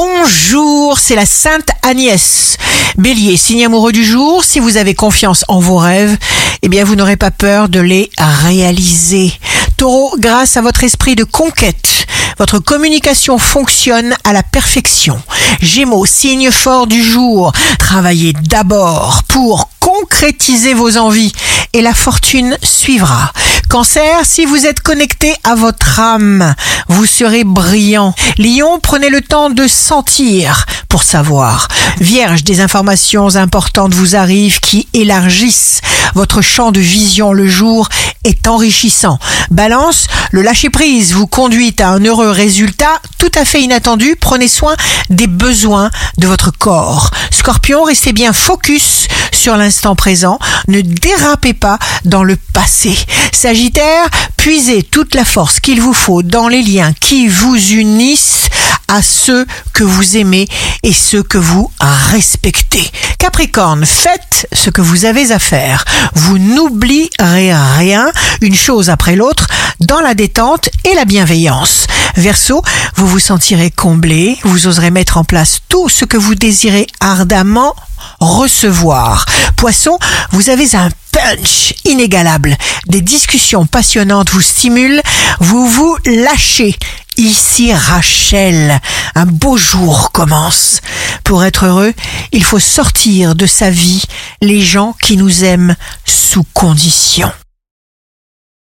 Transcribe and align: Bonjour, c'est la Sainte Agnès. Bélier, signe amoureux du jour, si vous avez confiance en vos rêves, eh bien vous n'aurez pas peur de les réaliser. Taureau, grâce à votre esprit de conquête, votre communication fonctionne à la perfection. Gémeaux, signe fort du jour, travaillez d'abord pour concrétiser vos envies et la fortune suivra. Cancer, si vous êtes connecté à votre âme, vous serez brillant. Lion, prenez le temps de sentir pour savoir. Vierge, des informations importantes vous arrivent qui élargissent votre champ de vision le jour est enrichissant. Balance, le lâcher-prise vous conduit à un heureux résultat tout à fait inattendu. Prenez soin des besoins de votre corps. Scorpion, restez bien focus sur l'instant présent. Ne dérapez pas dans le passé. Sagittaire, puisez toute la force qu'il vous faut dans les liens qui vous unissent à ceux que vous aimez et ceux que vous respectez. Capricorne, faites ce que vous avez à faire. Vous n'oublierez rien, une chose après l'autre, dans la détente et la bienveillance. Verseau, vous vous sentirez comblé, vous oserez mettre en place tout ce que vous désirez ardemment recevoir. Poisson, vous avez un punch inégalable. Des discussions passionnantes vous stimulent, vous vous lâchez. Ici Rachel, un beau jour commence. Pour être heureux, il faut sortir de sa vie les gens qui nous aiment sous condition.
Bonjour, 0.00 0.96
c'est 0.96 1.16
la 1.16 1.26
Sainte 1.26 1.70
Agnès. 1.82 2.56
Bélier, 2.98 3.36
signe 3.36 3.64
amoureux 3.64 3.90
du 3.90 4.04
jour, 4.04 4.44
si 4.44 4.60
vous 4.60 4.76
avez 4.76 4.94
confiance 4.94 5.44
en 5.48 5.58
vos 5.58 5.78
rêves, 5.78 6.16
eh 6.62 6.68
bien 6.68 6.84
vous 6.84 6.94
n'aurez 6.94 7.16
pas 7.16 7.32
peur 7.32 7.68
de 7.68 7.80
les 7.80 8.08
réaliser. 8.16 9.32
Taureau, 9.76 10.14
grâce 10.16 10.56
à 10.56 10.60
votre 10.60 10.84
esprit 10.84 11.16
de 11.16 11.24
conquête, 11.24 12.06
votre 12.38 12.60
communication 12.60 13.38
fonctionne 13.38 14.14
à 14.22 14.32
la 14.32 14.44
perfection. 14.44 15.20
Gémeaux, 15.62 16.06
signe 16.06 16.52
fort 16.52 16.86
du 16.86 17.02
jour, 17.02 17.52
travaillez 17.80 18.34
d'abord 18.34 19.24
pour 19.26 19.68
concrétiser 20.00 20.74
vos 20.74 20.96
envies 20.96 21.32
et 21.72 21.82
la 21.82 21.94
fortune 21.94 22.56
suivra. 22.62 23.32
Cancer, 23.68 24.24
si 24.24 24.44
vous 24.44 24.66
êtes 24.66 24.80
connecté 24.80 25.34
à 25.44 25.54
votre 25.54 25.98
âme, 25.98 26.54
vous 26.88 27.04
serez 27.04 27.44
brillant. 27.44 28.14
Lion, 28.38 28.78
prenez 28.80 29.10
le 29.10 29.20
temps 29.20 29.50
de 29.50 29.66
sentir 29.66 30.66
pour 30.88 31.02
savoir. 31.02 31.68
Vierge, 32.00 32.44
des 32.44 32.60
informations 32.60 33.36
importantes 33.36 33.92
vous 33.92 34.14
arrivent 34.14 34.60
qui 34.60 34.88
élargissent 34.94 35.80
votre 36.14 36.42
champ 36.42 36.72
de 36.72 36.80
vision 36.80 37.32
le 37.32 37.46
jour 37.46 37.88
est 38.24 38.48
enrichissant. 38.48 39.18
Balance, 39.50 40.06
le 40.32 40.42
lâcher-prise 40.42 41.12
vous 41.12 41.26
conduit 41.26 41.74
à 41.78 41.90
un 41.90 42.04
heureux 42.04 42.30
résultat 42.30 43.00
tout 43.18 43.30
à 43.34 43.44
fait 43.44 43.62
inattendu. 43.62 44.16
Prenez 44.20 44.48
soin 44.48 44.74
des 45.10 45.26
besoins 45.26 45.90
de 46.18 46.26
votre 46.26 46.50
corps. 46.50 47.10
Scorpion, 47.30 47.84
restez 47.84 48.12
bien 48.12 48.32
focus 48.32 48.97
sur 49.38 49.56
l'instant 49.56 49.94
présent. 49.94 50.38
Ne 50.66 50.80
dérapez 50.80 51.54
pas 51.54 51.78
dans 52.04 52.24
le 52.24 52.36
passé. 52.36 52.98
Sagittaire, 53.32 54.08
puisez 54.36 54.82
toute 54.82 55.14
la 55.14 55.24
force 55.24 55.60
qu'il 55.60 55.80
vous 55.80 55.94
faut 55.94 56.22
dans 56.22 56.48
les 56.48 56.62
liens 56.62 56.92
qui 57.00 57.28
vous 57.28 57.56
unissent 57.56 58.48
à 58.88 59.00
ceux 59.00 59.46
que 59.72 59.84
vous 59.84 60.16
aimez 60.16 60.48
et 60.82 60.92
ceux 60.92 61.22
que 61.22 61.38
vous 61.38 61.70
respectez. 62.10 62.90
Capricorne, 63.18 63.86
faites 63.86 64.48
ce 64.52 64.70
que 64.70 64.80
vous 64.80 65.04
avez 65.04 65.30
à 65.30 65.38
faire. 65.38 65.84
Vous 66.14 66.38
n'oublierez 66.38 67.54
rien, 67.54 68.10
une 68.40 68.56
chose 68.56 68.90
après 68.90 69.14
l'autre, 69.14 69.46
dans 69.78 70.00
la 70.00 70.14
détente 70.14 70.68
et 70.84 70.94
la 70.94 71.04
bienveillance. 71.04 71.86
Verseau, 72.16 72.62
vous 72.96 73.06
vous 73.06 73.20
sentirez 73.20 73.70
comblé, 73.70 74.36
vous 74.42 74.66
oserez 74.66 74.90
mettre 74.90 75.16
en 75.16 75.24
place 75.24 75.60
tout 75.68 75.88
ce 75.88 76.04
que 76.04 76.16
vous 76.16 76.34
désirez 76.34 76.86
ardemment 77.00 77.76
recevoir. 78.20 79.26
Poisson, 79.56 79.98
vous 80.30 80.50
avez 80.50 80.74
un 80.74 80.88
punch 81.12 81.74
inégalable. 81.84 82.56
Des 82.86 83.00
discussions 83.00 83.66
passionnantes 83.66 84.30
vous 84.30 84.40
stimulent, 84.40 85.02
vous 85.40 85.66
vous 85.66 85.96
lâchez. 86.04 86.76
Ici 87.16 87.72
Rachel, 87.72 88.80
un 89.16 89.26
beau 89.26 89.56
jour 89.56 90.12
commence. 90.12 90.80
Pour 91.24 91.44
être 91.44 91.66
heureux, 91.66 91.92
il 92.32 92.44
faut 92.44 92.60
sortir 92.60 93.34
de 93.34 93.46
sa 93.46 93.70
vie 93.70 94.04
les 94.40 94.62
gens 94.62 94.94
qui 95.02 95.16
nous 95.16 95.44
aiment 95.44 95.74
sous 96.04 96.44
condition. 96.54 97.30